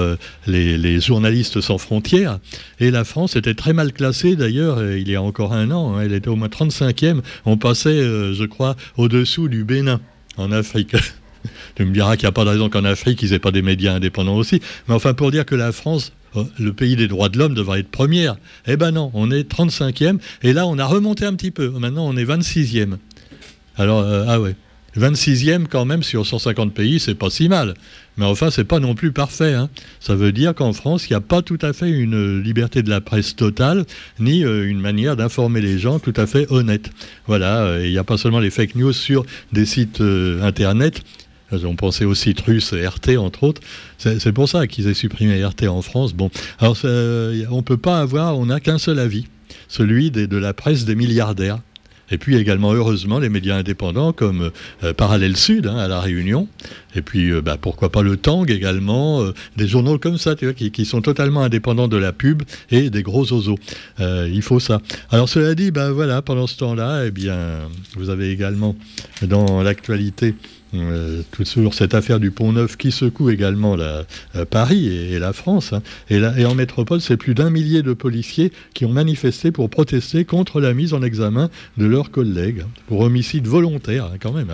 les, 0.47 1.00
journalistes 1.00 1.62
sans 1.62 1.78
frontières. 1.78 2.40
Et 2.78 2.90
la 2.90 3.04
France 3.04 3.37
était 3.37 3.54
très 3.54 3.73
mal 3.73 3.94
classée 3.94 4.37
d'ailleurs 4.37 4.85
il 4.85 5.08
y 5.08 5.16
a 5.16 5.23
encore 5.23 5.54
un 5.54 5.70
an. 5.70 5.97
Hein. 5.97 6.02
elle 6.02 6.12
était 6.12 6.28
au 6.28 6.37
moins 6.37 6.49
35e. 6.49 7.23
On 7.47 7.56
passait, 7.56 8.02
je 8.02 8.44
crois, 8.44 8.76
au-dessous 8.99 9.49
du 9.49 9.64
Bénin 9.64 9.99
en 10.37 10.52
Afrique. 10.52 10.94
tu 11.75 11.87
me 11.87 11.92
diras 11.92 12.16
qu'il 12.16 12.26
n'y 12.26 12.28
a 12.28 12.32
pas 12.32 12.44
de 12.44 12.50
raison 12.50 12.68
qu'en 12.68 12.85
Afrique, 12.85 13.23
ils 13.23 13.30
n'aient 13.30 13.38
pas 13.38 13.50
des 13.50 13.62
médias 13.62 13.94
indépendants 13.94 14.37
aussi. 14.37 14.61
Mais 14.88 14.94
enfin, 14.94 15.14
pour 15.14 15.30
dire 15.30 15.47
que 15.47 15.54
la 15.54 15.73
France 15.73 16.12
le 16.35 16.73
pays 16.73 16.97
des 16.97 17.08
droits 17.08 17.28
de 17.28 17.38
l'homme 17.38 17.54
devrait 17.54 17.80
être 17.80 17.90
première. 17.90 18.37
Eh 18.66 18.76
ben 18.76 18.90
non, 18.90 19.11
on 19.14 19.30
est 19.30 19.50
35e, 19.50 20.18
et 20.42 20.52
là 20.52 20.66
on 20.66 20.78
a 20.78 20.87
remonté 20.87 21.25
un 21.25 21.35
petit 21.35 21.50
peu. 21.50 21.68
Maintenant 21.70 22.06
on 22.06 22.16
est 22.16 22.25
26e. 22.25 22.97
Alors, 23.76 24.00
euh, 24.00 24.25
ah 24.26 24.40
ouais. 24.40 24.56
26e 24.97 25.66
quand 25.68 25.85
même 25.85 26.02
sur 26.02 26.26
150 26.26 26.75
pays, 26.75 26.99
c'est 26.99 27.14
pas 27.14 27.30
si 27.30 27.49
mal. 27.49 27.75
Mais 28.16 28.25
enfin, 28.25 28.50
c'est 28.50 28.64
pas 28.64 28.80
non 28.80 28.94
plus 28.94 29.12
parfait. 29.12 29.54
Hein. 29.54 29.68
Ça 30.00 30.16
veut 30.16 30.32
dire 30.32 30.54
qu'en 30.54 30.73
France, 30.73 31.08
il 31.08 31.12
n'y 31.12 31.16
a 31.16 31.20
pas 31.20 31.40
tout 31.40 31.58
à 31.62 31.73
fait 31.73 31.88
une 31.88 32.42
liberté 32.42 32.82
de 32.82 32.90
la 32.90 33.00
presse 33.00 33.37
totale, 33.37 33.85
ni 34.18 34.44
euh, 34.44 34.68
une 34.68 34.80
manière 34.80 35.14
d'informer 35.14 35.61
les 35.61 35.78
gens 35.78 36.00
tout 36.00 36.14
à 36.16 36.26
fait 36.26 36.50
honnête. 36.50 36.90
Voilà, 37.28 37.78
il 37.85 37.90
n'y 37.90 37.99
a 37.99 38.04
pas 38.04 38.16
seulement 38.16 38.40
les 38.40 38.50
fake 38.50 38.75
news 38.75 38.92
sur 38.92 39.25
des 39.52 39.66
sites 39.66 40.00
euh, 40.00 40.42
internet, 40.42 41.02
on 41.52 41.76
pensait 41.76 42.05
au 42.05 42.14
site 42.14 42.40
russe 42.40 42.73
RT, 42.73 43.17
entre 43.19 43.45
autres. 43.45 43.62
C'est 43.99 44.33
pour 44.33 44.49
ça 44.49 44.67
qu'ils 44.67 44.88
aient 44.88 44.95
supprimé 44.95 45.45
RT 45.45 45.69
en 45.69 45.83
France. 45.83 46.14
Bon, 46.14 46.31
alors 46.59 46.76
on 47.50 47.62
peut 47.62 47.76
pas 47.76 48.00
avoir, 48.00 48.38
on 48.38 48.47
n'a 48.47 48.61
qu'un 48.61 48.78
seul 48.78 48.99
avis, 48.99 49.26
celui 49.69 50.11
de 50.11 50.37
la 50.37 50.52
presse 50.55 50.85
des 50.85 50.95
milliardaires. 50.95 51.61
Et 52.11 52.19
puis 52.19 52.37
également, 52.37 52.73
heureusement, 52.73 53.19
les 53.19 53.28
médias 53.28 53.57
indépendants 53.57 54.12
comme 54.12 54.50
euh, 54.83 54.95
Parallèle 54.95 55.37
Sud 55.37 55.67
hein, 55.67 55.76
à 55.76 55.88
La 55.88 56.00
Réunion. 56.00 56.49
Et 56.95 57.02
puis, 57.02 57.31
euh, 57.31 57.43
bah, 57.43 57.57
pourquoi 57.61 57.90
pas 57.90 58.02
le 58.02 58.17
Tang 58.17 58.50
également. 58.50 59.23
Euh, 59.23 59.35
des 59.57 59.69
journaux 59.69 59.99
comme 59.99 60.19
ça, 60.19 60.35
tu 60.35 60.47
vois, 60.47 60.55
qui, 60.55 60.85
sont 60.85 61.02
totalement 61.02 61.43
indépendants 61.43 61.88
de 61.88 61.97
la 61.97 62.12
pub 62.12 62.43
et 62.71 62.88
des 62.88 63.02
gros 63.02 63.31
oiseaux. 63.33 63.59
il 63.99 64.43
faut 64.43 64.61
ça. 64.61 64.81
Alors, 65.11 65.28
cela 65.28 65.55
dit, 65.55 65.71
bah, 65.71 65.90
voilà, 65.90 66.23
pendant 66.23 66.47
ce 66.47 66.57
temps-là, 66.57 67.05
eh 67.07 67.11
bien, 67.11 67.37
vous 67.97 68.09
avez 68.09 68.31
également 68.31 68.75
dans 69.23 69.62
l'actualité 69.62 70.35
euh, 70.75 71.23
toujours 71.31 71.73
cette 71.73 71.95
affaire 71.95 72.21
du 72.21 72.31
Pont 72.31 72.53
Neuf 72.53 72.77
qui 72.77 72.93
secoue 72.93 73.31
également 73.31 73.75
la, 73.75 74.05
euh, 74.37 74.45
Paris 74.45 74.89
et, 74.89 75.19
la 75.19 75.33
France. 75.33 75.73
Hein. 75.73 75.83
Et, 76.11 76.45
en 76.45 76.55
métropole, 76.55 77.01
c'est 77.01 77.17
plus 77.17 77.35
d'un 77.35 77.49
millier 77.49 77.83
de 77.83 77.95
policiers 77.95 78.53
qui 78.75 78.85
ont 78.85 78.93
manifesté 78.93 79.51
pour 79.51 79.71
protester 79.71 80.27
contre 80.27 80.61
la 80.61 80.75
mise 80.75 80.93
en 80.93 81.03
examen 81.03 81.49
de 81.79 81.87
leurs 81.87 82.11
collègues 82.11 82.61
hein, 82.67 82.71
pour 82.87 83.01
homicide 83.01 83.47
volontaire, 83.47 84.05
hein, 84.07 84.17
quand 84.21 84.33
même, 84.33 84.49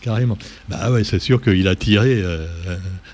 carrément. 0.00 0.38
Bah 0.68 0.90
ouais, 0.90 1.04
c'est 1.04 1.20
sûr 1.20 1.40
qu'il 1.40 1.68
a 1.68 1.76
tiré, 1.76 2.20
euh, 2.20 2.46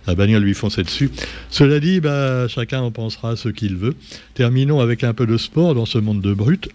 la 0.07 0.15
bagnole 0.15 0.45
lui 0.45 0.55
fonçait 0.55 0.83
dessus. 0.83 1.11
Cela 1.51 1.79
dit, 1.79 2.01
bah, 2.01 2.49
chacun 2.49 2.81
en 2.81 2.91
pensera 2.91 3.37
ce 3.37 3.51
qu'il 3.51 3.77
veut. 3.77 3.95
Terminons 4.33 4.81
avec 4.81 5.05
un 5.05 5.13
peu 5.13 5.27
de 5.27 5.37
sport 5.37 5.75
dans 5.75 5.87
ce 5.87 5.99
monde 5.99 6.23
de 6.23 6.33
brutes. 6.33 6.71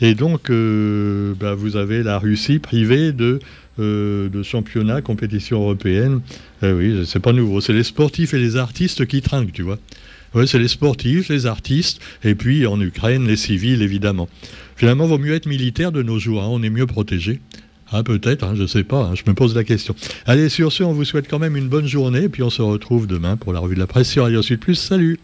Et 0.00 0.14
donc, 0.14 0.50
bah, 0.50 1.54
vous 1.54 1.76
avez 1.76 2.02
la 2.02 2.18
Russie 2.18 2.58
privée 2.58 3.12
de 3.12 3.38
euh, 3.78 4.28
de 4.28 4.42
championnat, 4.42 5.02
compétition 5.02 5.60
européenne. 5.60 6.20
Eh 6.62 6.72
oui, 6.72 7.04
c'est 7.06 7.20
pas 7.20 7.32
nouveau. 7.32 7.60
C'est 7.60 7.72
les 7.72 7.84
sportifs 7.84 8.34
et 8.34 8.38
les 8.38 8.56
artistes 8.56 9.06
qui 9.06 9.22
trinquent, 9.22 9.52
tu 9.52 9.62
vois. 9.62 9.78
Ouais, 10.34 10.46
c'est 10.46 10.58
les 10.58 10.68
sportifs, 10.68 11.28
les 11.30 11.46
artistes, 11.46 12.00
et 12.22 12.34
puis 12.34 12.66
en 12.66 12.80
Ukraine, 12.80 13.26
les 13.26 13.36
civils, 13.36 13.80
évidemment. 13.80 14.28
Finalement, 14.76 15.06
vaut 15.06 15.18
mieux 15.18 15.34
être 15.34 15.46
militaire 15.46 15.90
de 15.90 16.02
nos 16.02 16.18
jours, 16.18 16.42
hein. 16.42 16.48
on 16.50 16.62
est 16.62 16.70
mieux 16.70 16.86
protégé. 16.86 17.40
Ah, 17.90 18.02
peut-être, 18.02 18.44
hein, 18.44 18.52
je 18.54 18.62
ne 18.62 18.66
sais 18.66 18.84
pas, 18.84 19.04
hein, 19.04 19.14
je 19.14 19.22
me 19.26 19.34
pose 19.34 19.54
la 19.54 19.64
question. 19.64 19.94
Allez, 20.26 20.50
sur 20.50 20.70
ce, 20.70 20.82
on 20.82 20.92
vous 20.92 21.06
souhaite 21.06 21.28
quand 21.28 21.38
même 21.38 21.56
une 21.56 21.68
bonne 21.68 21.86
journée, 21.86 22.24
et 22.24 22.28
puis 22.28 22.42
on 22.42 22.50
se 22.50 22.60
retrouve 22.60 23.06
demain 23.06 23.36
pour 23.36 23.54
la 23.54 23.60
revue 23.60 23.74
de 23.74 23.80
la 23.80 23.86
presse 23.86 24.10
sur 24.10 24.24
Radio 24.24 24.42
Sud 24.42 24.60
Plus. 24.60 24.74
Salut 24.74 25.18